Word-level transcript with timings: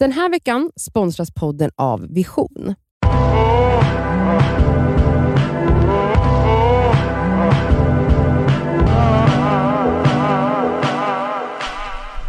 Den 0.00 0.12
här 0.12 0.30
veckan 0.30 0.70
sponsras 0.76 1.30
podden 1.30 1.70
av 1.76 2.06
Vision. 2.08 2.74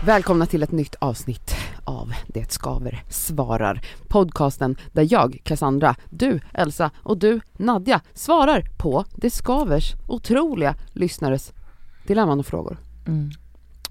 Välkomna 0.05 0.45
till 0.45 0.63
ett 0.63 0.71
nytt 0.71 0.95
avsnitt 0.99 1.55
av 1.83 2.13
Det 2.27 2.51
skaver 2.51 3.03
svarar. 3.09 3.81
Podcasten 4.07 4.75
där 4.91 5.07
jag, 5.13 5.41
Cassandra, 5.43 5.95
du, 6.09 6.39
Elsa 6.53 6.91
och 6.95 7.17
du, 7.17 7.41
Nadja, 7.53 8.01
svarar 8.13 8.63
på 8.77 9.05
Det 9.15 9.29
skavers 9.29 9.93
otroliga 10.07 10.75
lyssnares 10.93 11.53
dilemman 12.07 12.39
och 12.39 12.45
frågor. 12.45 12.77
Mm. 13.07 13.31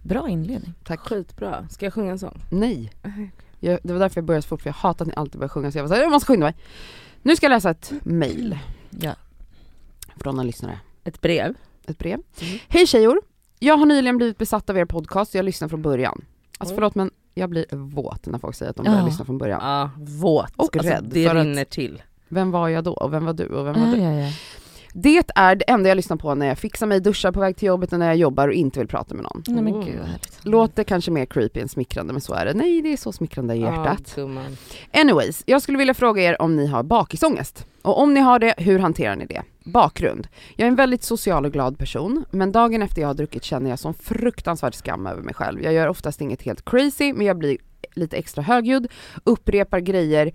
Bra 0.03 0.29
inledning. 0.29 0.75
Tack. 0.85 1.01
Skitbra. 1.01 1.69
Ska 1.69 1.87
jag 1.87 1.95
sjunga 1.95 2.11
en 2.11 2.19
sång? 2.19 2.43
Nej. 2.51 2.93
Jag, 3.61 3.79
det 3.83 3.93
var 3.93 4.01
därför 4.01 4.19
jag 4.21 4.25
började 4.25 4.43
så 4.43 4.49
fort, 4.49 4.63
för 4.63 4.69
jag 4.69 4.75
hatar 4.75 5.05
att 5.05 5.09
ni 5.09 5.15
alltid 5.17 5.39
börjar 5.39 5.49
sjunga, 5.49 5.73
så 5.73 5.79
jag 5.79 5.83
var 5.83 5.89
såhär, 5.89 6.03
jag 6.03 6.11
måste 6.11 6.27
skynda 6.27 6.47
mig. 6.47 6.55
Nu 7.23 7.37
ska 7.37 7.47
jag 7.47 7.51
läsa 7.51 7.71
ett 7.71 7.93
mail 8.03 8.59
Ja. 8.91 9.13
från 10.17 10.39
en 10.39 10.47
lyssnare. 10.47 10.79
Ett 11.05 11.21
brev? 11.21 11.55
Ett 11.87 11.99
brev. 11.99 12.21
Mm. 12.41 12.59
Hej 12.69 12.87
tjejor! 12.87 13.21
Jag 13.59 13.77
har 13.77 13.87
nyligen 13.87 14.17
blivit 14.17 14.39
besatt 14.39 14.71
av 14.71 14.79
er 14.79 14.85
podcast 14.85 15.35
och 15.35 15.39
jag 15.39 15.45
lyssnar 15.45 15.69
från 15.69 15.83
början. 15.83 16.25
Alltså 16.59 16.75
förlåt 16.75 16.95
men 16.95 17.11
jag 17.35 17.51
blir 17.51 17.67
våt 17.77 18.27
när 18.27 18.39
folk 18.39 18.55
säger 18.57 18.71
att 18.71 18.77
de 18.77 18.83
börjar 18.85 18.99
Ja. 18.99 19.07
lyssna 19.07 19.25
från 19.25 19.39
början. 19.39 19.61
Ja, 19.63 19.91
våt. 19.99 20.53
Och 20.57 20.77
alltså, 20.77 20.93
rädd 20.93 21.05
det 21.13 21.29
för 21.29 21.37
att- 21.37 21.45
rinner 21.47 21.65
till. 21.65 22.03
Vem 22.29 22.51
var 22.51 22.69
jag 22.69 22.85
då? 22.85 22.93
Och 22.93 23.13
vem 23.13 23.25
var 23.25 23.33
du? 23.33 23.47
Och 23.47 23.67
vem 23.67 23.81
var 23.81 23.97
du? 23.97 24.03
ja, 24.03 24.13
ja. 24.13 24.33
Det 24.95 25.23
är 25.35 25.55
det 25.55 25.65
enda 25.71 25.89
jag 25.89 25.97
lyssnar 25.97 26.17
på 26.17 26.35
när 26.35 26.47
jag 26.47 26.59
fixar 26.59 26.87
mig, 26.87 27.01
duschar 27.01 27.33
på 27.33 27.41
väg 27.41 27.57
till 27.57 27.67
jobbet 27.67 27.93
och 27.93 27.99
när 27.99 28.07
jag 28.07 28.17
jobbar 28.17 28.49
och 28.49 28.55
inte 28.55 28.79
vill 28.79 28.89
prata 28.89 29.15
med 29.15 29.23
någon. 29.25 29.43
Nej 29.47 29.63
men 29.63 29.75
Mm. 29.75 29.87
gud. 29.87 30.01
Låter 30.43 30.85
kanske 30.85 31.11
mer 31.11 31.27
creepy 31.27 31.61
än 31.61 31.69
smickrande 31.69 32.13
men 32.13 32.21
så 32.21 32.35
är 32.35 32.45
det. 32.47 32.55
Nej 32.55 32.83
det 32.83 32.93
är 32.93 32.97
så 32.97 33.13
smickrande 33.13 33.55
i 33.55 33.61
hjärtat. 33.61 34.13
Gumman. 34.17 34.57
Anyways, 34.93 35.43
jag 35.47 35.63
skulle 35.63 35.79
vilja 35.79 35.95
fråga 35.95 36.23
er 36.23 36.43
om 36.43 36.57
ni 36.57 36.67
har 36.67 36.83
bakisångest. 36.83 37.67
Och 37.83 38.01
om 38.03 38.15
ni 38.15 38.21
har 38.21 38.39
det, 38.39 38.55
hur 38.59 38.79
hanterar 38.79 39.17
ni 39.17 39.27
det? 39.27 39.43
Bakgrund. 39.65 40.29
Jag 40.57 40.65
är 40.67 40.69
en 40.69 40.77
väldigt 40.77 41.03
social 41.03 41.45
och 41.45 41.53
glad 41.53 41.79
person, 41.79 42.25
men 42.31 42.53
dagen 42.53 42.83
efter 42.83 43.01
jag 43.01 43.09
har 43.09 43.15
druckit 43.15 43.45
känner 43.45 43.71
jag 43.71 43.79
som 43.79 43.95
fruktansvärd 43.95 44.75
skam 44.75 45.07
över 45.07 45.23
mig 45.23 45.35
själv. 45.35 45.63
Jag 45.63 45.73
gör 45.73 45.89
oftast 45.89 46.21
inget 46.21 46.43
helt 46.43 46.65
crazy, 46.65 47.13
men 47.13 47.27
jag 47.27 47.39
blir 47.39 47.59
lite 47.95 48.17
extra 48.17 48.43
högljudd, 48.43 48.89
upprepar 49.25 49.81
grejer 49.81 50.33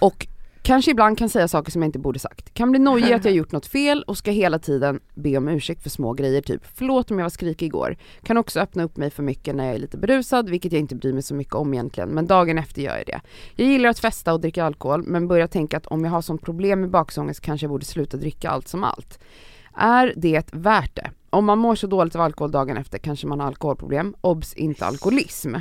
och 0.00 0.26
kanske 0.62 0.90
ibland 0.90 1.18
kan 1.18 1.28
säga 1.28 1.48
saker 1.48 1.72
som 1.72 1.82
jag 1.82 1.88
inte 1.88 1.98
borde 1.98 2.18
sagt. 2.18 2.54
Kan 2.54 2.70
bli 2.70 2.80
nojig 2.80 3.12
att 3.12 3.24
jag 3.24 3.34
gjort 3.34 3.52
något 3.52 3.66
fel 3.66 4.02
och 4.02 4.18
ska 4.18 4.30
hela 4.30 4.58
tiden 4.58 5.00
be 5.14 5.36
om 5.36 5.48
ursäkt 5.48 5.82
för 5.82 5.90
små 5.90 6.12
grejer, 6.12 6.42
typ 6.42 6.62
förlåt 6.74 7.10
om 7.10 7.18
jag 7.18 7.24
var 7.24 7.30
skrikig 7.30 7.66
igår. 7.66 7.96
Kan 8.22 8.36
också 8.36 8.60
öppna 8.60 8.84
upp 8.84 8.96
mig 8.96 9.10
för 9.10 9.22
mycket 9.22 9.54
när 9.54 9.66
jag 9.66 9.74
är 9.74 9.78
lite 9.78 9.98
berusad, 9.98 10.50
vilket 10.50 10.72
jag 10.72 10.80
inte 10.80 10.94
bryr 10.94 11.12
mig 11.12 11.22
så 11.22 11.34
mycket 11.34 11.54
om 11.54 11.74
egentligen, 11.74 12.08
men 12.08 12.26
dagen 12.26 12.58
efter 12.58 12.82
gör 12.82 12.96
jag 12.96 13.06
det. 13.06 13.20
Jag 13.56 13.68
gillar 13.68 13.90
att 13.90 13.98
festa 13.98 14.32
och 14.32 14.40
dricka 14.40 14.64
alkohol, 14.64 15.02
men 15.06 15.28
börjar 15.28 15.46
tänka 15.46 15.76
att 15.76 15.86
om 15.86 16.04
jag 16.04 16.10
har 16.10 16.22
sånt 16.22 16.42
problem 16.42 16.80
med 16.80 16.90
bakisångest 16.90 17.40
kanske 17.40 17.64
jag 17.64 17.70
borde 17.70 17.84
sluta 17.84 18.16
dricka 18.16 18.50
allt 18.50 18.68
som 18.68 18.84
allt. 18.84 19.18
Är 19.76 20.14
det 20.16 20.46
värt 20.52 20.96
det? 20.96 21.10
Om 21.30 21.44
man 21.44 21.58
mår 21.58 21.74
så 21.74 21.86
dåligt 21.86 22.14
av 22.14 22.20
alkohol 22.20 22.50
dagen 22.50 22.76
efter 22.76 22.98
kanske 22.98 23.26
man 23.26 23.40
har 23.40 23.46
alkoholproblem, 23.46 24.14
obs 24.20 24.54
inte 24.54 24.84
alkoholism. 24.84 25.54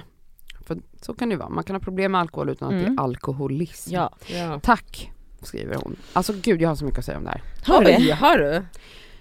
För 0.75 1.05
så 1.05 1.13
kan 1.13 1.29
det 1.29 1.33
ju 1.33 1.39
vara, 1.39 1.49
man 1.49 1.63
kan 1.63 1.75
ha 1.75 1.79
problem 1.81 2.11
med 2.11 2.21
alkohol 2.21 2.49
utan 2.49 2.67
att 2.67 2.73
Mm. 2.81 2.95
det 2.95 3.01
är 3.01 3.03
alkoholism. 3.03 3.93
Ja. 3.93 4.09
Ja. 4.27 4.59
Tack, 4.63 5.11
skriver 5.41 5.75
hon. 5.75 5.95
Alltså 6.13 6.33
gud 6.41 6.61
jag 6.61 6.69
har 6.69 6.75
så 6.75 6.85
mycket 6.85 6.99
att 6.99 7.05
säga 7.05 7.17
om 7.17 7.23
det 7.23 7.29
här. 7.29 7.41
Har 7.65 7.83
du 7.83 7.91
det? 7.91 8.11
har 8.11 8.37
du? 8.37 8.63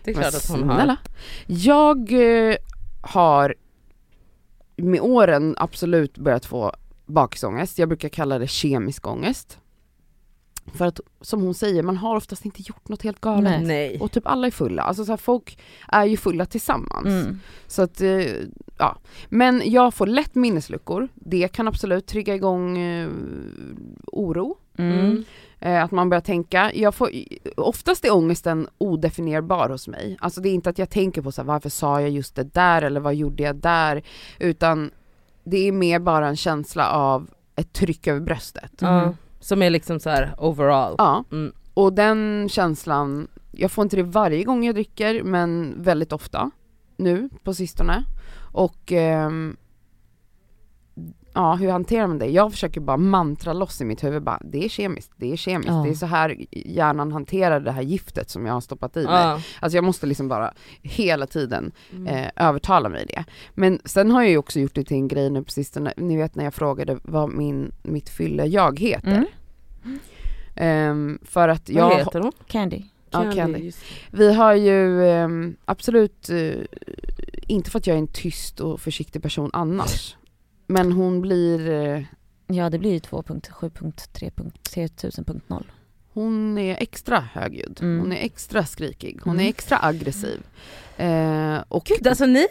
Det 0.05 0.11
är 0.11 0.15
klart 0.15 0.35
att 0.35 0.49
hon 0.49 0.69
har. 0.71 0.97
Jag 1.47 2.13
eh, 2.51 2.57
har 3.01 3.55
med 4.77 5.01
åren 5.01 5.55
absolut 5.59 6.19
börjat 6.19 6.47
få 6.47 6.73
bakisångest. 7.07 7.79
Jag 7.79 7.89
brukar 7.89 8.09
kalla 8.09 8.39
det 8.39 8.47
kemisk 8.47 9.07
ångest. 9.07 9.59
För 10.75 10.87
att 10.87 11.01
som 11.21 11.43
hon 11.43 11.55
säger, 11.55 11.83
man 11.83 11.97
har 11.97 12.17
oftast 12.17 12.45
inte 12.45 12.63
gjort 12.63 12.89
något 12.89 13.03
helt 13.03 13.21
galet. 13.21 13.61
Nej. 13.61 13.65
Nej. 13.67 14.01
Och 14.01 14.13
typ 14.13 14.27
alla 14.27 14.47
är 14.47 14.51
fulla, 14.51 14.83
alltså 14.83 15.05
så 15.05 15.13
här, 15.13 15.17
folk 15.17 15.59
är 15.89 16.05
ju 16.05 16.17
fulla 16.17 16.47
tillsammans. 16.47 17.07
Mm. 17.07 17.41
Så 17.67 17.83
att, 17.83 18.01
eh, 18.01 18.23
ja. 18.81 18.97
Men 19.29 19.63
jag 19.65 19.95
får 19.95 20.07
lätt 20.07 20.35
minnesluckor, 20.35 21.09
det 21.15 21.49
kan 21.49 21.69
absolut 21.69 22.07
trigga 22.07 22.35
igång 22.35 22.79
eh, 22.79 23.09
oro. 24.07 24.57
Mm. 24.79 24.99
Mm. 25.01 25.25
Eh, 25.59 25.85
att 25.85 25.91
man 25.91 26.09
börjar 26.09 26.21
tänka, 26.21 26.71
jag 26.75 26.95
får, 26.95 27.11
oftast 27.57 28.05
är 28.05 28.15
ångesten 28.15 28.69
odefinierbar 28.79 29.69
hos 29.69 29.89
mig. 29.89 30.17
Alltså 30.21 30.41
det 30.41 30.49
är 30.49 30.55
inte 30.55 30.71
att 30.71 30.79
jag 30.79 30.91
tänker 30.91 31.23
på 31.23 31.33
så 31.33 31.41
här, 31.43 31.47
varför 31.47 31.69
sa 31.69 32.01
jag 32.01 32.11
just 32.11 32.35
det 32.37 32.55
där 32.55 32.83
eller 32.83 33.01
vad 33.01 33.15
gjorde 33.15 33.43
jag 33.43 33.57
där? 33.57 34.03
Utan 34.39 34.91
det 35.45 35.69
är 35.69 35.73
mer 35.73 35.99
bara 35.99 36.29
en 36.29 36.37
känsla 36.37 36.91
av 36.91 37.31
ett 37.57 37.73
tryck 37.73 38.07
över 38.07 38.21
bröstet. 38.21 38.73
Ja. 38.79 39.15
Som 39.41 39.63
är 39.63 39.71
liksom 39.71 40.01
så 40.01 40.11
här 40.11 40.35
overall. 40.39 40.95
Ja, 40.99 41.25
Mm. 41.33 41.53
och 41.75 41.93
den 41.93 42.49
känslan, 42.51 43.29
jag 43.53 43.71
får 43.73 43.83
inte 43.83 43.97
det 43.97 44.03
varje 44.03 44.45
gång 44.45 44.65
jag 44.65 44.75
dricker 44.75 45.23
men 45.23 45.75
väldigt 45.79 46.13
ofta 46.13 46.51
nu 47.01 47.29
på 47.45 47.55
sistone. 47.55 48.05
Och 48.53 48.93
ehm, 48.93 49.57
ja, 51.35 51.55
hur 51.55 51.71
hanterar 51.71 52.07
man 52.07 52.19
det? 52.19 52.27
Jag 52.27 52.53
försöker 52.53 52.81
bara 52.81 52.97
mantra 52.97 53.53
loss 53.53 53.81
i 53.81 53.85
mitt 53.85 54.05
huvud 54.05 54.23
bara, 54.23 54.41
det 54.45 54.65
är 54.65 54.69
kemiskt, 54.69 55.13
det 55.17 55.33
är 55.33 55.37
kemiskt, 55.37 55.69
Ja. 55.71 55.83
det 55.85 55.91
är 55.91 55.95
så 55.95 56.07
här 56.07 56.37
hjärnan 56.51 57.13
hanterar 57.13 57.61
det 57.61 57.73
här 57.73 57.83
giftet 57.83 58.31
som 58.31 58.47
jag 58.47 58.53
har 58.55 58.61
stoppat 58.61 58.97
i 58.97 59.05
mig. 59.05 59.13
Ja. 59.15 59.41
Alltså 59.61 59.77
jag 59.77 59.85
måste 59.85 60.07
liksom 60.07 60.29
bara 60.29 60.53
hela 60.83 61.27
tiden 61.27 61.73
Mm. 61.93 62.07
eh, 62.07 62.31
övertala 62.37 62.89
mig 62.89 63.07
det. 63.07 63.25
Men 63.55 63.81
sen 63.85 64.11
har 64.11 64.23
jag 64.23 64.31
ju 64.31 64.39
också 64.39 64.61
gjort 64.61 64.75
det 64.75 64.85
till 64.85 64.97
en 64.97 65.09
grej 65.09 65.31
nu 65.31 65.43
på 65.45 65.51
sistone, 65.51 65.93
ni 65.97 66.17
vet 66.17 66.35
när 66.35 66.45
jag 66.45 66.55
frågade 66.55 66.99
vad 67.03 67.31
min, 67.31 67.73
mitt 67.83 68.09
fylle 68.09 68.45
jag 68.47 68.79
heter. 68.79 69.25
Mm. 69.85 69.99
Ehm, 70.57 71.19
för 71.25 71.49
att 71.49 71.69
jag, 71.69 71.89
Vad 71.89 71.99
heter 71.99 72.21
hon? 72.21 72.33
Candy. 72.47 72.83
Ja, 73.11 73.33
Candy. 73.33 73.59
just 73.59 73.81
det. 73.81 73.87
vi 74.17 74.35
har 74.35 74.55
ju 74.55 75.07
ehm, 75.09 75.57
absolut, 75.65 76.31
eh, 76.31 76.53
inte 77.47 77.71
för 77.71 77.79
att 77.79 77.87
jag 77.87 77.95
är 77.95 77.99
en 77.99 78.07
tyst 78.07 78.61
och 78.61 78.81
försiktig 78.81 79.23
person 79.23 79.51
annars, 79.53 80.17
men 80.67 80.93
hon 80.93 81.21
blir, 81.21 81.71
eh, 81.71 82.03
Ja 82.47 82.71
det 82.71 82.79
blir 82.79 82.93
ju 82.93 82.99
2.7.3.3000.0 82.99 85.65
hon 86.13 86.59
är 86.59 86.77
extra 86.83 87.21
högljudd, 87.33 87.79
Mm. 87.83 88.01
hon 88.01 88.13
är 88.13 88.25
extra 88.25 88.65
skrikig, 88.65 89.19
hon 89.25 89.35
Mm. 89.35 89.47
är 89.47 89.51
extra 89.51 89.79
aggressiv. 89.83 90.41
Eh, 90.97 91.59
och 91.69 91.85
Gud 91.85 92.07
alltså 92.07 92.27
ni, 92.27 92.47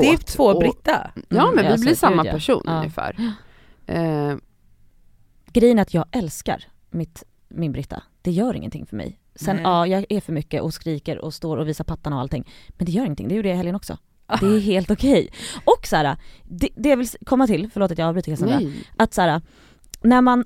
det 0.00 0.12
är 0.12 0.16
två 0.16 0.44
och- 0.44 0.60
Britta. 0.60 1.10
Ja 1.28 1.42
Mm, 1.42 1.54
men 1.54 1.64
vi 1.64 1.70
alltså, 1.70 1.84
blir 1.86 1.94
samma 1.94 2.26
ja. 2.26 2.32
person 2.32 2.62
Ja. 2.66 2.76
ungefär. 2.78 3.32
Grejen 5.52 5.78
är 5.78 5.82
att 5.82 5.94
jag 5.94 6.04
älskar 6.10 6.64
mitt, 6.90 7.22
min 7.48 7.72
Britta. 7.72 8.02
Det 8.22 8.30
gör 8.30 8.54
ingenting 8.54 8.86
för 8.86 8.96
mig. 8.96 9.18
Sen 9.36 9.56
Nej. 9.56 9.64
ja, 9.64 9.86
jag 9.86 10.04
är 10.08 10.20
för 10.20 10.32
mycket 10.32 10.62
och 10.62 10.74
skriker 10.74 11.18
och 11.18 11.34
står 11.34 11.56
och 11.56 11.68
visar 11.68 11.84
pattarna 11.84 12.16
och 12.16 12.22
allting. 12.22 12.48
Men 12.68 12.86
det 12.86 12.92
gör 12.92 13.02
ingenting, 13.04 13.28
det 13.28 13.34
gjorde 13.34 13.48
jag 13.48 13.54
i 13.54 13.56
helgen 13.56 13.74
också. 13.74 13.98
Ah. 14.26 14.36
Det 14.40 14.46
är 14.46 14.60
helt 14.60 14.90
okej. 14.90 15.28
Och 15.64 15.86
så 15.86 15.96
här, 15.96 16.16
det, 16.44 16.68
det 16.76 16.88
jag 16.88 16.96
vill 16.96 17.08
komma 17.26 17.46
till, 17.46 17.70
förlåt 17.72 17.90
att 17.90 17.98
jag 17.98 18.08
avbryter 18.08 18.32
Cassandra. 18.32 18.58
nej. 18.58 18.72
att 18.96 19.14
så 19.14 19.20
här, 19.22 19.40
när 20.00 20.20
man, 20.20 20.44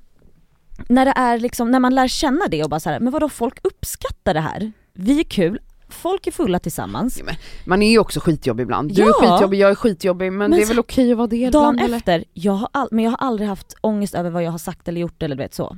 när 0.89 1.05
det 1.05 1.13
är 1.17 1.39
liksom, 1.39 1.71
när 1.71 1.81
man 1.81 1.95
lär 1.95 2.09
känna 2.09 2.49
det 2.51 2.65
och 2.65 2.71
bara 2.71 2.81
så 2.81 2.91
här, 2.91 3.01
men 3.01 3.13
vadå 3.13 3.29
folk 3.29 3.59
uppskattar 3.63 4.35
det 4.35 4.41
här, 4.41 4.73
vi 4.93 5.21
är 5.21 5.25
kul, 5.25 5.61
folk 5.89 6.27
är 6.27 6.31
fulla 6.33 6.59
tillsammans. 6.59 7.23
Ja, 7.27 7.33
Man 7.65 7.83
är 7.83 7.91
ju 7.91 7.99
också 7.99 8.21
skitjobbig 8.21 8.63
ibland. 8.63 8.95
Du 8.95 9.03
är 9.03 9.07
Ja. 9.07 9.13
skitjobbig, 9.13 9.59
jag 9.59 9.71
är 9.71 9.75
skitjobbig 9.75 10.33
men, 10.33 10.39
Men 10.39 10.51
det 10.51 10.63
är 10.63 10.67
väl 10.69 10.79
okej 10.79 11.13
att 11.13 11.19
vara 11.19 11.27
det 11.27 11.51
Dagen 11.51 11.75
ibland 11.75 11.81
eller? 11.81 11.97
efter, 11.97 12.25
jag 12.33 12.53
har 12.53 12.69
all, 12.73 12.89
men 12.91 13.05
jag 13.05 13.11
har 13.11 13.19
aldrig 13.27 13.49
haft 13.49 13.75
ångest 13.81 14.15
över 14.15 14.31
vad 14.31 14.43
jag 14.43 14.51
har 14.51 14.59
sagt 14.59 14.89
eller 14.89 15.01
gjort 15.01 15.23
eller 15.23 15.37
du 15.37 15.43
vet 15.43 15.55
så. 15.55 15.77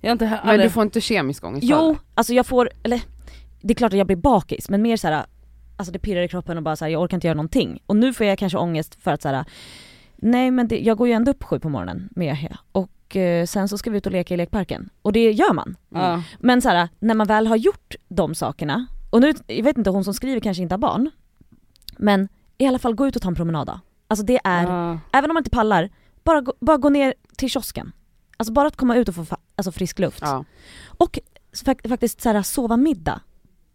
Jag 0.00 0.12
inte 0.12 0.26
hört, 0.26 0.40
Men 0.44 0.60
du 0.60 0.70
får 0.70 0.82
inte 0.82 1.00
kemisk 1.00 1.44
ångest 1.44 1.66
Jo, 1.70 1.96
alltså 2.14 2.32
jag 2.34 2.46
får, 2.46 2.70
eller 2.82 3.00
det 3.60 3.72
är 3.72 3.74
klart 3.74 3.92
att 3.92 3.98
jag 3.98 4.06
blir 4.06 4.16
bakis 4.16 4.68
men 4.70 4.82
mer 4.82 4.96
så 4.96 5.08
här, 5.08 5.24
alltså 5.76 5.92
det 5.92 5.98
pirrar 5.98 6.22
i 6.22 6.28
kroppen 6.28 6.56
och 6.56 6.62
bara 6.62 6.76
så 6.76 6.84
här, 6.84 6.92
jag 6.92 7.02
orkar 7.02 7.16
inte 7.16 7.26
göra 7.26 7.36
någonting. 7.36 7.82
Och 7.86 7.96
nu 7.96 8.12
får 8.14 8.26
jag 8.26 8.38
kanske 8.38 8.58
ångest 8.58 8.94
för 9.02 9.10
att 9.10 9.22
så 9.22 9.28
här, 9.28 9.44
nej 10.16 10.50
men 10.50 10.68
det, 10.68 10.78
jag 10.80 10.96
går 10.98 11.08
ju 11.08 11.14
ändå 11.14 11.30
upp 11.30 11.44
sju 11.44 11.58
på 11.58 11.68
morgonen 11.68 12.08
med 12.16 12.26
Yahya 12.26 12.58
och 12.72 13.16
eh, 13.16 13.46
sen 13.46 13.68
så 13.68 13.78
ska 13.78 13.90
vi 13.90 13.98
ut 13.98 14.06
och 14.06 14.12
leka 14.12 14.34
i 14.34 14.36
lekparken. 14.36 14.90
Och 15.02 15.12
det 15.12 15.32
gör 15.32 15.52
man. 15.52 15.76
Ja. 15.88 16.22
Men 16.38 16.62
så 16.62 16.68
här, 16.68 16.88
när 16.98 17.14
man 17.14 17.26
väl 17.26 17.46
har 17.46 17.56
gjort 17.56 17.94
de 18.08 18.34
sakerna, 18.34 18.86
och 19.10 19.20
nu, 19.20 19.34
jag 19.46 19.64
vet 19.64 19.78
inte, 19.78 19.90
hon 19.90 20.04
som 20.04 20.14
skriver 20.14 20.40
kanske 20.40 20.62
inte 20.62 20.72
har 20.72 20.78
barn, 20.78 21.10
men 21.96 22.28
i 22.58 22.66
alla 22.66 22.78
fall 22.78 22.94
gå 22.94 23.06
ut 23.06 23.16
och 23.16 23.22
ta 23.22 23.28
en 23.28 23.34
promenad 23.34 23.66
då. 23.66 23.80
Alltså 24.08 24.24
det 24.24 24.40
är, 24.44 24.62
Ja. 24.62 24.98
även 25.12 25.30
om 25.30 25.34
man 25.34 25.40
inte 25.40 25.50
pallar, 25.50 25.90
bara 26.24 26.40
gå, 26.40 26.52
bara 26.60 26.76
gå 26.76 26.88
ner 26.88 27.14
till 27.36 27.50
kiosken. 27.50 27.92
Alltså 28.40 28.52
bara 28.52 28.68
att 28.68 28.76
komma 28.76 28.96
ut 28.96 29.08
och 29.08 29.14
få 29.14 29.26
alltså 29.56 29.72
frisk 29.72 29.98
luft. 29.98 30.18
Ja, 30.22 30.44
Och 30.88 31.18
fak- 31.64 31.88
faktiskt 31.88 32.20
så 32.20 32.28
här, 32.28 32.42
sova 32.42 32.76
middag. 32.76 33.20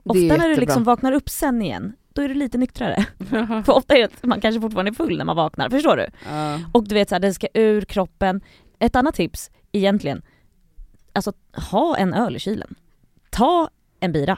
Ofta 0.04 0.20
är 0.20 0.22
när 0.22 0.28
du 0.28 0.34
jättebra. 0.34 0.56
liksom 0.66 0.84
vaknar 0.84 1.12
upp 1.12 1.30
sen 1.30 1.62
igen, 1.62 1.94
då 2.14 2.22
är 2.22 2.28
du 2.30 2.34
lite 2.34 2.58
nyktrare. 2.58 3.06
För 3.66 3.70
ofta 3.74 3.94
är 3.96 4.00
det 4.00 4.06
att 4.06 4.24
man 4.24 4.42
kanske 4.42 4.62
fortfarande 4.62 4.92
är 4.92 4.94
full 4.94 5.18
när 5.18 5.26
man 5.26 5.36
vaknar, 5.36 5.70
förstår 5.70 5.98
du? 5.98 6.08
Ja. 6.30 6.60
Och 6.74 6.88
du 6.88 6.96
vet 6.96 7.10
såhär, 7.10 7.20
den 7.20 7.34
ska 7.34 7.48
ur 7.54 7.82
kroppen. 7.82 8.42
Ett 8.80 8.96
annat 8.96 9.16
tips 9.16 9.52
egentligen, 9.72 10.22
alltså 11.14 11.34
ha 11.72 11.98
en 11.98 12.14
öl 12.14 12.36
i 12.36 12.40
kylen. 12.40 12.76
Ta 13.30 13.70
en 14.00 14.12
bira. 14.12 14.38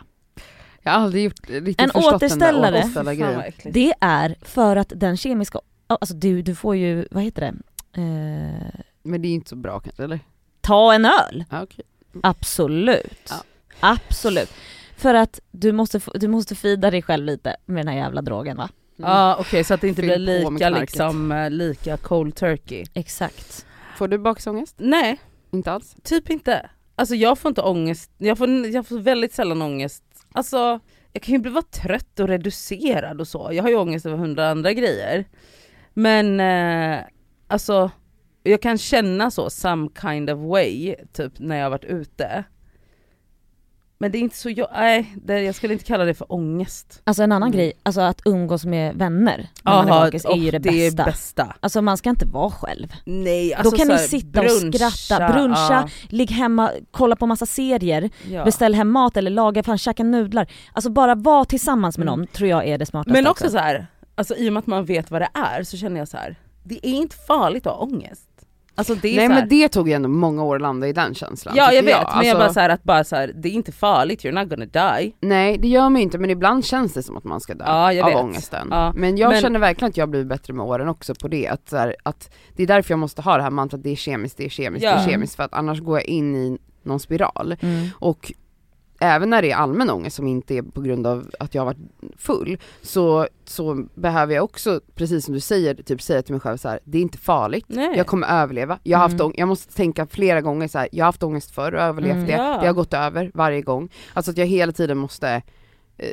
Jag 0.81 0.91
har 0.91 0.99
aldrig 0.99 1.23
gjort, 1.23 1.49
riktigt 1.49 1.81
En 1.81 1.89
förstått 1.89 2.13
återställare. 2.13 2.61
den 2.61 2.71
där 2.73 2.79
återställa 2.79 2.93
Fan 2.93 3.05
vad 3.05 3.17
grejen. 3.17 3.39
äckligt. 3.39 3.73
Det 3.73 3.93
är 4.01 4.35
för 4.41 4.75
att 4.75 4.93
den 4.95 5.17
kemiska, 5.17 5.59
alltså 5.87 6.15
du, 6.15 6.41
du 6.41 6.55
får 6.55 6.75
ju, 6.75 7.07
vad 7.11 7.23
heter 7.23 7.41
det? 7.41 7.53
Eh, 8.01 8.79
Men 9.07 9.21
det 9.21 9.27
är 9.27 9.33
inte 9.33 9.49
så 9.49 9.55
bra 9.55 9.79
kanske 9.79 10.03
eller? 10.03 10.19
Ta 10.61 10.93
en 10.93 11.05
öl! 11.05 11.45
Ja, 11.49 11.63
okej. 11.63 11.85
Absolut. 12.23 13.29
Ja. 13.29 13.35
Absolut. 13.79 14.49
För 14.97 15.13
att 15.13 15.39
du 15.51 15.71
måste, 15.71 16.01
du 16.13 16.27
måste 16.27 16.55
fida 16.55 16.91
dig 16.91 17.01
själv 17.01 17.25
lite 17.25 17.55
med 17.65 17.85
den 17.85 17.93
här 17.93 17.99
jävla 18.01 18.21
drogen 18.21 18.57
va? 18.57 18.69
Ja 18.95 19.37
okej 19.39 19.63
så 19.63 19.73
att 19.73 19.81
det 19.81 19.87
inte 19.87 20.01
Fyll 20.01 20.09
blir 20.25 20.51
lika 20.51 20.69
liksom, 20.69 21.31
eh, 21.31 21.49
lika 21.49 21.97
cold 21.97 22.35
turkey. 22.35 22.85
Exakt. 22.93 23.65
Får 23.97 24.07
du 24.07 24.17
bakisångest? 24.17 24.75
Nej, 24.77 25.17
Inte 25.51 25.71
alls? 25.71 25.95
typ 26.03 26.29
inte. 26.29 26.69
Alltså 26.95 27.15
jag 27.15 27.37
får 27.37 27.49
inte 27.49 27.61
ångest, 27.61 28.11
jag 28.17 28.37
får, 28.37 28.49
jag 28.67 28.87
får 28.87 28.99
väldigt 28.99 29.33
sällan 29.33 29.61
ångest. 29.61 30.03
Alltså 30.31 30.79
jag 31.13 31.23
kan 31.23 31.33
ju 31.33 31.39
bli 31.39 31.51
vara 31.51 31.65
trött 31.71 32.19
och 32.19 32.27
reducerad 32.27 33.21
och 33.21 33.27
så, 33.27 33.49
jag 33.53 33.63
har 33.63 33.69
ju 33.69 33.75
ångest 33.75 34.05
över 34.05 34.17
hundra 34.17 34.49
andra 34.49 34.73
grejer. 34.73 35.25
Men 35.93 36.39
eh, 36.39 36.99
alltså 37.47 37.91
jag 38.49 38.61
kan 38.61 38.77
känna 38.77 39.31
så 39.31 39.49
some 39.49 39.89
kind 40.01 40.29
of 40.29 40.39
way 40.39 40.95
typ 41.13 41.33
när 41.39 41.55
jag 41.55 41.65
har 41.65 41.69
varit 41.69 41.83
ute. 41.85 42.43
Men 43.99 44.11
det 44.11 44.17
är 44.17 44.19
inte 44.19 44.37
så, 44.37 44.49
jag, 44.49 44.67
nej 44.73 45.13
det, 45.25 45.41
jag 45.41 45.55
skulle 45.55 45.73
inte 45.73 45.85
kalla 45.85 46.05
det 46.05 46.13
för 46.13 46.31
ångest. 46.33 47.01
Alltså 47.03 47.23
en 47.23 47.31
annan 47.31 47.47
Mm. 47.47 47.57
grej, 47.57 47.73
alltså 47.83 48.01
att 48.01 48.21
umgås 48.25 48.65
med 48.65 48.95
vänner 48.95 49.47
när 49.63 49.73
man 49.73 49.87
är 49.87 49.91
Aha, 49.91 49.99
bakis 50.05 50.25
är 50.25 50.35
ju 50.35 50.51
det 50.51 50.59
det 50.59 50.69
bästa. 50.69 51.01
är 51.01 51.05
bästa. 51.05 51.55
Alltså 51.59 51.81
man 51.81 51.97
ska 51.97 52.09
inte 52.09 52.25
vara 52.25 52.51
själv. 52.51 52.87
Nej, 53.05 53.53
alltså 53.53 53.71
Då 53.71 53.77
kan 53.77 53.87
så 53.87 53.93
ni 53.93 53.99
sitta 53.99 54.41
och 54.41 54.51
skratta, 54.75 55.33
bruncha, 55.33 55.89
ligg 56.09 56.31
hemma, 56.31 56.71
kolla 56.91 57.15
på 57.15 57.25
massa 57.25 57.45
serier, 57.45 58.09
ja. 58.31 58.43
beställ 58.45 58.73
hem 58.73 58.89
mat 58.91 59.17
eller 59.17 59.31
laga, 59.31 59.63
fan 59.63 59.77
käka 59.77 60.03
nudlar. 60.03 60.47
Alltså 60.73 60.89
bara 60.89 61.15
vara 61.15 61.45
tillsammans 61.45 61.97
med 61.97 62.07
Mm. 62.07 62.19
någon 62.19 62.27
tror 62.27 62.49
jag 62.49 62.67
är 62.67 62.77
det 62.77 62.85
smartaste 62.85 63.13
Men 63.13 63.27
också 63.27 63.49
så 63.49 63.57
här, 63.57 63.87
alltså 64.15 64.35
i 64.35 64.49
och 64.49 64.53
med 64.53 64.59
att 64.59 64.67
man 64.67 64.85
vet 64.85 65.11
vad 65.11 65.21
det 65.21 65.29
är 65.33 65.63
så 65.63 65.77
känner 65.77 65.99
jag 65.99 66.07
så 66.07 66.17
här. 66.17 66.35
det 66.63 66.75
är 66.87 66.91
inte 66.93 67.15
farligt 67.15 67.67
att 67.67 67.73
ha 67.73 67.79
ångest. 67.83 68.29
Alltså 68.77 68.95
det 68.95 69.07
är 69.09 69.15
Nej 69.15 69.29
men 69.29 69.49
det 69.49 69.69
tog 69.69 69.87
ju 69.87 69.93
ändå 69.93 70.09
många 70.09 70.43
år 70.43 70.55
att 70.55 70.61
landa 70.61 70.87
i 70.87 70.93
den 70.93 71.13
känslan. 71.15 71.53
Ja 71.57 71.73
jag 71.73 71.83
vet, 71.83 71.97
men 72.15 72.25
jag 72.25 72.35
Alltså, 72.35 72.37
bara 72.37 72.53
så 72.53 72.59
här, 72.59 72.69
att 72.69 72.83
bara 72.83 73.03
så 73.03 73.15
här, 73.15 73.31
det 73.35 73.49
är 73.49 73.53
inte 73.53 73.71
farligt, 73.71 74.23
you're 74.23 74.31
not 74.31 74.49
gonna 74.49 74.65
die. 74.99 75.11
Nej 75.21 75.57
det 75.57 75.67
gör 75.67 75.81
man 75.89 75.95
ju 75.95 76.01
inte 76.01 76.17
men 76.17 76.29
ibland 76.29 76.65
känns 76.65 76.93
det 76.93 77.03
som 77.03 77.17
att 77.17 77.23
man 77.23 77.41
ska 77.41 77.53
dö 77.53 77.63
Ja, 77.67 77.93
jag 77.93 78.03
av 78.05 78.09
vet. 78.13 78.23
ångesten. 78.23 78.67
Ja, 78.71 78.93
Men 78.95 79.17
jag 79.17 79.29
men- 79.31 79.41
känner 79.41 79.59
verkligen 79.59 79.89
att 79.89 79.97
jag 79.97 80.09
blivit 80.09 80.27
bättre 80.27 80.53
med 80.53 80.65
åren 80.65 80.87
också 80.87 81.15
på 81.15 81.27
det, 81.27 81.47
att, 81.47 81.69
så 81.69 81.77
här, 81.77 81.95
att 82.03 82.33
det 82.55 82.63
är 82.63 82.67
därför 82.67 82.91
jag 82.91 82.99
måste 82.99 83.21
ha 83.21 83.37
det 83.37 83.43
här 83.43 83.49
mantrat, 83.51 83.83
det 83.83 83.89
är 83.89 83.95
kemiskt, 83.95 84.37
det 84.37 84.45
är 84.45 84.49
kemiskt, 84.49 84.81
det 84.81 84.87
Ja. 84.87 84.93
är 84.95 85.09
kemiskt 85.09 85.35
för 85.35 85.43
att 85.43 85.53
annars 85.53 85.79
går 85.79 85.97
jag 85.97 86.05
in 86.05 86.35
i 86.35 86.57
någon 86.83 86.99
spiral. 86.99 87.55
Mm. 87.59 87.87
Och 87.99 88.31
även 88.99 89.29
när 89.29 89.41
det 89.41 89.51
är 89.51 89.55
allmän 89.55 89.89
ångest 89.89 90.15
som 90.15 90.27
inte 90.27 90.55
är 90.57 90.61
på 90.61 90.81
grund 90.81 91.07
av 91.07 91.29
att 91.39 91.55
jag 91.55 91.61
har 91.61 91.65
varit 91.65 91.77
full, 92.17 92.57
så, 92.81 93.27
så 93.45 93.85
behöver 93.95 94.35
jag 94.35 94.43
också, 94.43 94.81
precis 94.95 95.25
som 95.25 95.33
du 95.33 95.39
säger, 95.39 95.73
typ 95.75 96.01
säga 96.01 96.21
till 96.21 96.33
mig 96.33 96.41
själv 96.41 96.57
så 96.57 96.69
här: 96.69 96.79
det 96.83 96.97
är 96.97 97.01
inte 97.01 97.17
farligt, 97.17 97.65
Nej. 97.67 97.93
jag 97.97 98.07
kommer 98.07 98.27
överleva. 98.27 98.79
Jag, 98.83 98.97
har 98.97 99.03
haft 99.03 99.13
Mm. 99.19 99.25
ång- 99.27 99.33
jag 99.37 99.47
måste 99.47 99.73
tänka 99.75 100.05
flera 100.07 100.41
gånger 100.41 100.67
så 100.67 100.77
här: 100.79 100.89
jag 100.91 101.05
har 101.05 101.07
haft 101.07 101.23
ångest 101.23 101.51
förr 101.51 101.71
och 101.75 101.81
överlevt 101.81 102.13
Mm. 102.15 102.25
det, 102.27 102.31
Ja. 102.33 102.57
det 102.61 102.67
har 102.67 102.73
gått 102.73 102.93
över 102.93 103.31
varje 103.33 103.61
gång. 103.61 103.89
Alltså 104.13 104.31
att 104.31 104.37
jag 104.37 104.45
hela 104.45 104.71
tiden 104.71 104.97
måste 104.97 105.41
eh, 105.97 106.07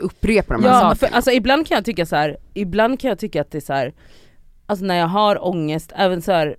upprepa 0.00 0.54
de 0.54 0.62
här 0.64 0.70
Ja, 0.70 0.74
sakerna. 0.80 0.94
för 0.94 1.16
alltså 1.16 1.30
ibland 1.30 1.66
kan 1.66 1.74
jag 1.74 1.84
tycka 1.84 2.06
så 2.06 2.16
här, 2.16 2.36
ibland 2.54 3.00
kan 3.00 3.08
jag 3.08 3.18
tycka 3.18 3.40
att 3.40 3.50
det 3.50 3.58
är 3.58 3.62
så 3.62 3.72
här, 3.72 3.94
alltså 4.66 4.84
när 4.84 4.96
jag 4.98 5.06
har 5.06 5.44
ångest, 5.48 5.92
även 5.96 6.22
så 6.22 6.32
här 6.32 6.56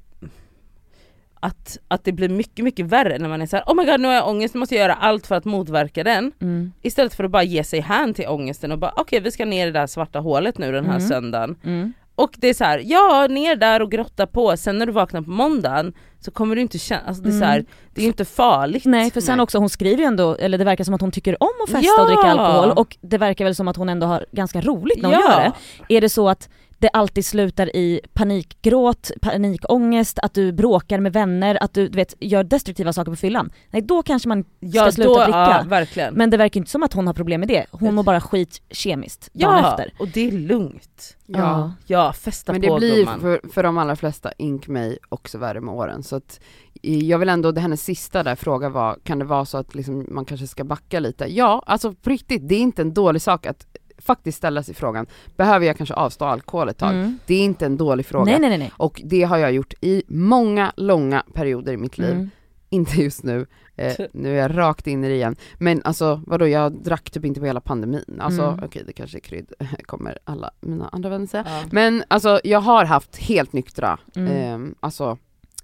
att, 1.44 1.78
att 1.88 2.04
det 2.04 2.12
blir 2.12 2.30
mycket 2.30 2.66
mycket 2.66 2.86
värre 2.86 3.18
när 3.18 3.30
man 3.30 3.42
är 3.42 3.46
så 3.46 3.56
här: 3.56 3.64
oh 3.68 3.76
my 3.76 3.86
god 3.86 4.00
nu 4.00 4.08
har 4.08 4.16
jag 4.16 4.28
ångest, 4.30 4.54
nu 4.54 4.60
måste 4.60 4.76
jag 4.76 4.82
göra 4.82 4.94
allt 4.94 5.28
för 5.28 5.36
att 5.36 5.46
motverka 5.46 6.04
den. 6.04 6.32
Mm. 6.42 6.72
Istället 6.82 7.14
för 7.14 7.24
att 7.24 7.32
bara 7.32 7.44
ge 7.44 7.64
sig 7.64 7.80
hän 7.80 8.14
till 8.14 8.28
ångesten 8.28 8.72
och 8.72 8.78
bara 8.80 8.94
okej 8.96 9.20
vi 9.20 9.32
ska 9.32 9.46
ner 9.46 9.68
i 9.68 9.72
det 9.72 9.80
där 9.80 9.88
svarta 9.88 10.20
hålet 10.20 10.58
nu 10.58 10.72
den 10.72 10.86
här 10.86 10.96
Mm. 10.98 11.08
söndagen. 11.08 11.56
Mm. 11.64 11.94
Och 12.16 12.32
det 12.38 12.48
är 12.48 12.54
så 12.54 12.64
här, 12.64 12.82
ja 12.86 13.28
ner 13.30 13.56
där 13.56 13.82
och 13.82 13.92
grotta 13.92 14.28
på, 14.28 14.58
sen 14.58 14.78
när 14.78 14.86
du 14.86 14.92
vaknar 14.92 15.22
på 15.22 15.30
måndagen 15.32 15.94
så 16.20 16.32
kommer 16.32 16.56
du 16.56 16.62
inte 16.62 16.78
känna, 16.78 17.02
alltså 17.08 17.24
det 17.24 17.30
är 17.30 17.40
så 17.40 17.46
här, 17.46 17.54
Mm. 17.60 17.66
det 17.94 18.02
är 18.02 18.04
ju 18.04 18.08
inte 18.08 18.26
farligt. 18.26 18.86
Nej 18.86 19.12
för 19.12 19.22
sen 19.22 19.38
Nej. 19.38 19.44
också, 19.44 19.58
hon 19.58 19.70
skriver 19.70 19.98
ju 19.98 20.04
ändå, 20.04 20.36
eller 20.36 20.58
det 20.58 20.64
verkar 20.64 20.84
som 20.84 20.94
att 20.94 21.02
hon 21.02 21.12
tycker 21.12 21.44
om 21.44 21.50
att 21.64 21.70
festa 21.70 21.86
Ja! 21.98 22.02
och 22.02 22.08
dricka 22.08 22.22
alkohol 22.28 22.72
och 22.78 22.98
det 23.02 23.18
verkar 23.18 23.46
väl 23.46 23.56
som 23.56 23.68
att 23.68 23.78
hon 23.78 23.90
ändå 23.90 24.08
har 24.08 24.26
ganska 24.32 24.62
roligt 24.62 25.02
när 25.02 25.10
hon 25.10 25.20
Ja. 25.28 25.32
gör 25.44 25.52
det. 25.88 25.96
Är 25.98 26.02
det 26.02 26.10
så 26.10 26.30
att 26.30 26.50
det 26.82 26.90
alltid 26.90 27.26
slutar 27.26 27.76
i 27.76 28.02
panikgråt, 28.14 29.12
panikångest, 29.22 30.20
att 30.20 30.34
du 30.34 30.52
bråkar 30.52 31.00
med 31.00 31.14
vänner, 31.14 31.64
att 31.64 31.74
du, 31.74 31.88
du 31.88 31.96
vet, 31.96 32.14
gör 32.20 32.44
destruktiva 32.44 32.94
saker 32.94 33.12
på 33.12 33.16
fyllan? 33.16 33.52
Nej 33.70 33.82
då 33.82 34.04
kanske 34.04 34.30
man 34.30 34.46
Ja, 34.60 34.82
ska 34.82 34.92
sluta 34.92 35.10
då, 35.10 35.24
dricka. 35.24 35.38
Ja, 35.38 35.64
verkligen. 35.68 36.14
Men 36.14 36.30
det 36.30 36.38
verkar 36.38 36.60
inte 36.60 36.72
som 36.72 36.84
att 36.84 36.94
hon 36.94 37.08
har 37.08 37.14
problem 37.14 37.40
med 37.40 37.48
det, 37.50 37.66
hon 37.72 37.96
mår 37.96 38.04
bara 38.04 38.22
skit 38.22 38.62
kemiskt 38.70 39.30
dagen 39.34 39.58
ja, 39.64 39.72
efter. 39.72 39.94
och 40.00 40.08
det 40.08 40.28
är 40.28 40.32
lugnt. 40.32 41.18
Ja. 41.26 41.72
Ja, 41.88 42.14
festa 42.14 42.52
Men 42.52 42.62
på 42.62 42.68
det 42.68 42.80
blir 42.80 42.96
gumman. 42.96 43.20
för, 43.20 43.42
för 43.54 43.64
de 43.64 43.78
allra 43.78 43.96
flesta, 43.96 44.32
ink 44.38 44.68
mig, 44.68 44.98
också 45.10 45.38
värre 45.38 45.62
med 45.62 45.74
åren. 45.74 46.04
Så 46.04 46.16
att 46.16 46.40
jag 46.82 47.20
vill 47.20 47.30
ändå, 47.30 47.52
det 47.52 47.62
hennes 47.62 47.84
sista 47.84 48.24
där 48.24 48.36
fråga 48.36 48.70
var, 48.70 48.98
kan 49.04 49.20
det 49.20 49.26
vara 49.26 49.46
så 49.46 49.58
att 49.58 49.76
liksom 49.76 50.06
man 50.10 50.26
kanske 50.26 50.48
ska 50.48 50.64
backa 50.64 51.00
lite? 51.00 51.26
Ja, 51.26 51.64
alltså 51.66 51.94
på 51.94 52.10
riktigt, 52.10 52.48
det 52.50 52.56
är 52.56 52.60
inte 52.60 52.82
en 52.82 52.94
dålig 52.94 53.22
sak 53.22 53.46
att 53.46 53.66
faktiskt 54.02 54.38
ställa 54.38 54.64
sig 54.64 54.76
frågan, 54.76 55.06
behöver 55.38 55.66
jag 55.66 55.78
kanske 55.78 55.94
avstå 55.96 56.26
alkohol 56.26 56.70
ett 56.70 56.78
tag? 56.78 56.94
Mm. 56.96 57.20
Det 57.26 57.34
är 57.34 57.44
inte 57.44 57.66
en 57.66 57.78
dålig 57.78 58.06
fråga. 58.06 58.26
Nej 58.32 58.40
nej 58.50 58.58
nej. 58.58 58.72
Och 58.78 59.02
det 59.06 59.24
har 59.24 59.38
jag 59.38 59.52
gjort 59.52 59.74
i 59.82 60.04
många, 60.08 60.72
långa 60.78 61.24
perioder 61.34 61.74
i 61.74 61.78
mitt 61.78 61.98
liv. 61.98 62.12
Mm. 62.12 62.30
Inte 62.74 63.02
just 63.02 63.24
nu, 63.24 63.46
eh, 63.76 63.94
nu 64.14 64.32
är 64.40 64.42
jag 64.42 64.58
rakt 64.58 64.88
in 64.88 65.04
i 65.04 65.08
det 65.08 65.16
igen. 65.16 65.36
Men 65.58 65.82
alltså 65.84 66.22
vadå, 66.28 66.48
jag 66.48 66.72
drack 66.84 67.12
typ 67.12 67.26
inte 67.26 67.40
på 67.40 67.46
hela 67.46 67.62
pandemin. 67.62 68.18
Alltså 68.22 68.42
Mm. 68.44 68.64
okej 68.64 68.84
det 68.88 68.94
kanske 68.94 69.18
är 69.18 69.20
krydd, 69.20 69.54
kommer 69.86 70.18
alla 70.24 70.52
mina 70.62 70.88
andra 70.88 71.10
vänner 71.10 71.28
säga. 71.28 71.44
Ja. 71.48 71.62
Men 71.72 72.04
alltså 72.08 72.40
jag 72.44 72.60
har 72.62 72.86
haft 72.86 73.18
helt 73.18 73.54
nyktra, 73.54 74.00
Mm. 74.16 74.32
ehm, 74.32 74.76
alltså 74.80 75.18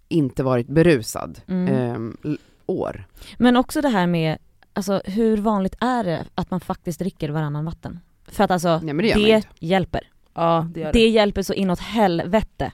inte 0.08 0.44
varit 0.44 0.68
berusad, 0.68 1.40
l- 2.24 2.38
år. 2.66 3.08
Men 3.38 3.58
också 3.58 3.82
det 3.82 3.90
här 3.90 4.08
med, 4.08 4.38
alltså 4.74 5.02
hur 5.06 5.38
vanligt 5.38 5.76
är 5.80 6.04
det 6.04 6.26
att 6.36 6.52
man 6.52 6.60
faktiskt 6.60 7.00
dricker 7.00 7.30
varannan 7.30 7.66
vatten? 7.66 8.00
För 8.28 8.44
att 8.44 8.52
alltså, 8.52 8.80
Nej 8.84 8.94
men 8.94 9.06
det 9.06 9.14
det 9.14 9.44
hjälper. 9.60 10.02
Ja, 10.34 10.68
det 10.74 10.80
gör 10.80 10.94
det. 10.94 11.00
Det 11.00 11.08
hjälper 11.08 11.42
så 11.42 11.54
inåt 11.54 11.80
helvete. 11.80 12.72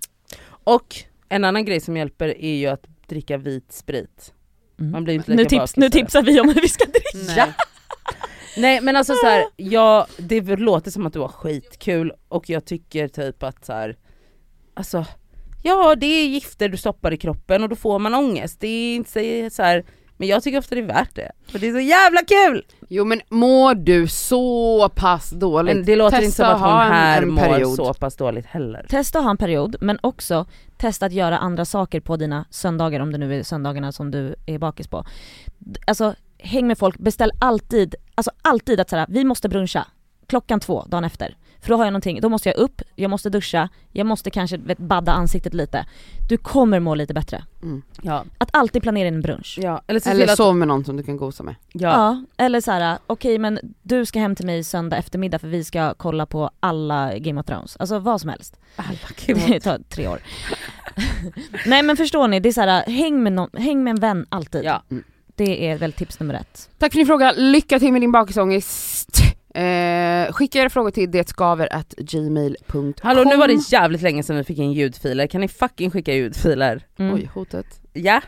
Och 0.48 0.96
en 1.30 1.44
annan 1.44 1.66
grej 1.66 1.80
som 1.80 1.98
hjälper 1.98 2.42
är 2.44 2.56
ju 2.56 2.68
att 2.68 2.86
dricka 3.08 3.38
vit 3.38 3.72
sprit. 3.72 4.34
Mm. 4.80 4.92
Man 4.92 5.04
blir 5.04 5.14
inte 5.14 5.32
Nu, 5.32 5.44
lika 5.44 5.50
tips, 5.50 5.78
nu 5.78 5.86
av 5.86 5.92
det. 5.92 6.00
tipsar 6.00 6.22
vi 6.22 6.40
om 6.40 6.48
hur 6.48 6.62
vi 6.62 6.70
ska 6.70 6.86
dricka. 6.86 7.34
Ja. 7.38 7.48
Nej 8.58 8.82
men 8.82 8.96
alltså 8.96 9.14
så 9.16 9.26
här, 9.26 9.46
ja, 9.56 10.08
det 10.18 10.42
låter 10.42 10.92
som 10.92 11.06
att 11.06 11.14
du 11.14 11.20
har 11.20 11.28
skitkul 11.28 12.14
och 12.28 12.50
jag 12.50 12.66
tycker 12.66 13.08
typ 13.08 13.44
att 13.44 13.66
så 13.66 13.74
här, 13.74 13.98
alltså 14.74 15.06
ja 15.64 15.96
det 15.96 16.06
är 16.06 16.28
gifter 16.28 16.70
du 16.70 16.78
stoppar 16.78 17.14
i 17.14 17.18
kroppen 17.18 17.64
och 17.64 17.70
då 17.70 17.76
får 17.76 18.00
man 18.00 18.14
ångest. 18.16 18.60
Det 18.60 18.68
är 18.68 18.96
inte 18.96 19.50
så 19.50 19.64
här, 19.64 19.86
men 20.24 20.30
jag 20.30 20.44
tycker 20.44 20.58
ofta 20.60 20.76
det 20.76 20.82
är 20.82 20.86
värt 20.86 21.16
det. 21.16 21.32
För 21.48 21.60
det 21.60 21.68
är 21.68 21.74
så 21.74 21.80
jävla 21.80 22.20
kul! 22.28 22.66
Jo 22.90 23.06
men 23.06 23.22
mår 23.30 23.76
du 23.76 24.08
så 24.08 24.90
pass 24.90 25.30
dåligt? 25.30 25.76
Men 25.76 25.86
det 25.86 25.96
låter 25.96 26.18
inte 26.22 26.32
som 26.36 26.46
Testa 26.46 26.54
att 26.54 26.62
hon 26.62 26.70
en- 26.82 26.92
här 26.92 27.22
en 27.22 27.30
mår 27.34 27.42
period. 27.44 27.76
så 27.76 27.94
pass 27.94 28.16
dåligt 28.16 28.46
heller. 28.46 28.86
Testa 28.90 29.18
att 29.20 29.24
ha 29.24 29.32
en 29.32 29.38
period, 29.38 29.76
men 29.82 30.00
också 30.02 30.46
testa 30.78 31.06
att 31.06 31.14
göra 31.14 31.38
andra 31.38 31.66
saker 31.66 32.00
på 32.00 32.18
dina 32.18 32.46
söndagar, 32.50 33.00
om 33.00 33.12
det 33.12 33.18
nu 33.18 33.40
är 33.40 33.44
söndagarna 33.44 33.92
som 33.92 34.12
du 34.12 34.36
är 34.46 34.58
bakis 34.58 34.88
på. 34.88 35.06
Alltså, 35.88 36.16
häng 36.40 36.68
med 36.68 36.78
folk, 36.78 36.98
beställ 36.98 37.32
alltid, 37.40 37.96
alltså 38.16 38.32
alltid 38.42 38.80
att 38.80 38.90
såhär, 38.90 39.06
vi 39.10 39.24
måste 39.24 39.50
bruncha 39.50 39.86
klockan 40.28 40.60
två 40.60 40.84
dagen 40.88 41.04
efter. 41.04 41.36
För 41.64 41.70
då 41.70 41.76
har 41.78 41.84
jag 41.86 41.92
någonting, 41.92 42.22
då 42.22 42.30
måste 42.30 42.50
jag 42.50 42.58
upp, 42.58 42.82
jag 42.96 43.10
måste 43.12 43.30
duscha, 43.30 43.70
jag 43.92 44.06
måste 44.08 44.32
kanske 44.32 44.58
vet, 44.58 44.78
badda 44.78 45.12
ansiktet 45.12 45.54
lite. 45.54 45.86
Du 46.30 46.38
kommer 46.38 46.80
må 46.80 46.96
lite 46.96 47.14
bättre. 47.14 47.44
Mm. 47.62 47.82
Ja, 48.02 48.26
Att 48.38 48.50
alltid 48.54 48.82
planera 48.82 49.08
in 49.08 49.14
en 49.16 49.22
brunch. 49.22 49.60
ja. 49.62 49.82
eller 49.88 50.00
se 50.00 50.10
Eller 50.10 50.28
sov 50.28 50.56
med 50.56 50.68
någon 50.68 50.86
som 50.86 50.98
du 50.98 51.04
kan 51.04 51.18
gosa 51.18 51.44
med. 51.44 51.56
ja. 51.74 51.90
Ja, 51.90 52.26
eller 52.46 52.62
så 52.62 52.72
här: 52.72 52.98
okej 53.08 53.38
men 53.38 53.60
du 53.82 54.06
ska 54.06 54.20
hem 54.20 54.36
till 54.36 54.46
mig 54.46 54.64
söndag 54.64 54.98
eftermiddag 54.98 55.40
för 55.40 55.48
vi 55.48 55.64
ska 55.64 55.94
kolla 55.94 56.26
på 56.26 56.50
alla 56.60 57.18
Game 57.18 57.40
of 57.40 57.46
Thrones. 57.46 57.78
Alltså 57.78 58.00
vad 58.00 58.22
som 58.22 58.30
helst. 58.30 58.60
Alla 58.76 58.98
Det 59.48 59.60
tar 59.60 59.80
tre 59.90 60.08
år. 60.08 60.20
Nej 61.66 61.84
men 61.84 61.98
förstår 61.98 62.28
ni, 62.28 62.40
det 62.40 62.50
är 62.50 62.54
så 62.54 62.62
här, 62.62 62.84
häng 62.92 63.24
med, 63.24 63.34
någon, 63.34 63.50
häng 63.58 63.84
med 63.84 63.92
en 63.92 64.00
vän 64.00 64.26
alltid. 64.30 64.64
Ja. 64.64 64.84
Det 65.36 65.68
är 65.70 65.78
väl 65.78 65.94
tips 65.94 66.20
nummer 66.20 66.34
ett. 66.34 66.70
Tack 66.78 66.92
för 66.92 66.98
din 66.98 67.08
fråga, 67.08 67.32
lycka 67.38 67.80
till 67.80 67.92
med 67.94 68.02
din 68.02 68.12
bakisångest. 68.12 69.18
Eh, 69.54 70.34
skicka 70.34 70.60
era 70.60 70.70
frågor 70.70 70.92
till 70.92 71.12
detskaver.gmail.com 71.12 72.94
Hallå 73.02 73.24
nu 73.24 73.38
var 73.38 73.48
det 73.48 73.72
jävligt 73.72 74.02
länge 74.02 74.24
sedan 74.24 74.36
vi 74.38 74.44
fick 74.44 74.58
in 74.58 74.74
ljudfiler, 74.74 75.28
kan 75.28 75.42
ni 75.42 75.48
fucking 75.48 75.92
skicka 75.92 76.14
ljudfiler? 76.14 76.86
Mm. 77.00 77.14
Oj, 77.14 77.30
hotet. 77.34 77.66
Ja, 77.94 78.22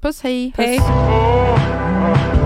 Puss 0.00 0.22
hej! 0.22 0.52
hej! 0.56 0.78
Oh, 0.78 2.41